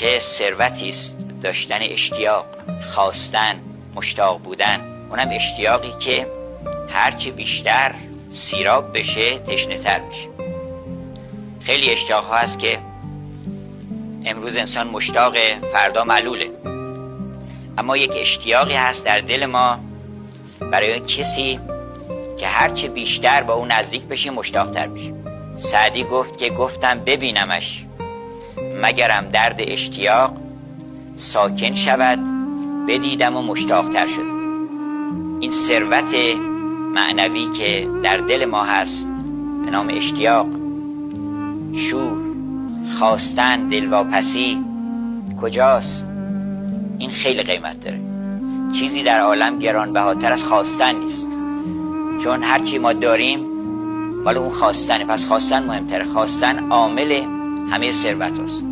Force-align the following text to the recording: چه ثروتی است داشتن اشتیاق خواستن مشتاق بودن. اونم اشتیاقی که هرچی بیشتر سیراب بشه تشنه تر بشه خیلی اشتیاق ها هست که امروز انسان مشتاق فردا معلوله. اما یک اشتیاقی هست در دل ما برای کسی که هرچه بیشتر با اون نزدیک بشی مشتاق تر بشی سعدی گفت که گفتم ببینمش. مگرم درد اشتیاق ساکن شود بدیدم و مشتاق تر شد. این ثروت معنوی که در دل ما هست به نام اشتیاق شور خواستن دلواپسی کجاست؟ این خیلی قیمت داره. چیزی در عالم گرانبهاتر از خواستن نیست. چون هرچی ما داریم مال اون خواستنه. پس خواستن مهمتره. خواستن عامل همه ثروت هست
چه 0.00 0.18
ثروتی 0.18 0.88
است 0.88 1.16
داشتن 1.42 1.78
اشتیاق 1.80 2.46
خواستن 2.90 3.60
مشتاق 3.94 4.40
بودن. 4.40 4.80
اونم 5.10 5.28
اشتیاقی 5.32 5.92
که 6.00 6.26
هرچی 6.88 7.30
بیشتر 7.30 7.94
سیراب 8.32 8.98
بشه 8.98 9.38
تشنه 9.38 9.78
تر 9.78 9.98
بشه 9.98 10.28
خیلی 11.60 11.90
اشتیاق 11.90 12.24
ها 12.24 12.36
هست 12.36 12.58
که 12.58 12.78
امروز 14.24 14.56
انسان 14.56 14.88
مشتاق 14.88 15.36
فردا 15.72 16.04
معلوله. 16.04 16.50
اما 17.78 17.96
یک 17.96 18.12
اشتیاقی 18.14 18.74
هست 18.74 19.04
در 19.04 19.20
دل 19.20 19.46
ما 19.46 19.80
برای 20.60 21.00
کسی 21.00 21.60
که 22.38 22.46
هرچه 22.46 22.88
بیشتر 22.88 23.42
با 23.42 23.54
اون 23.54 23.72
نزدیک 23.72 24.02
بشی 24.02 24.30
مشتاق 24.30 24.70
تر 24.70 24.86
بشی 24.86 25.14
سعدی 25.56 26.04
گفت 26.04 26.38
که 26.38 26.50
گفتم 26.50 27.00
ببینمش. 27.00 27.84
مگرم 28.82 29.28
درد 29.32 29.56
اشتیاق 29.58 30.36
ساکن 31.16 31.74
شود 31.74 32.18
بدیدم 32.88 33.36
و 33.36 33.42
مشتاق 33.42 33.88
تر 33.92 34.06
شد. 34.06 34.30
این 35.40 35.50
ثروت 35.50 36.14
معنوی 36.94 37.50
که 37.50 37.88
در 38.02 38.16
دل 38.16 38.44
ما 38.44 38.64
هست 38.64 39.08
به 39.64 39.70
نام 39.70 39.88
اشتیاق 39.90 40.46
شور 41.74 42.18
خواستن 42.98 43.68
دلواپسی 43.68 44.64
کجاست؟ 45.42 46.06
این 46.98 47.10
خیلی 47.10 47.42
قیمت 47.42 47.80
داره. 47.80 48.00
چیزی 48.72 49.02
در 49.02 49.20
عالم 49.20 49.58
گرانبهاتر 49.58 50.32
از 50.32 50.44
خواستن 50.44 50.96
نیست. 50.96 51.28
چون 52.24 52.42
هرچی 52.42 52.78
ما 52.78 52.92
داریم 52.92 53.46
مال 54.24 54.36
اون 54.36 54.48
خواستنه. 54.48 55.04
پس 55.04 55.24
خواستن 55.24 55.62
مهمتره. 55.62 56.04
خواستن 56.04 56.70
عامل 56.70 57.22
همه 57.70 57.92
ثروت 57.92 58.40
هست 58.40 58.69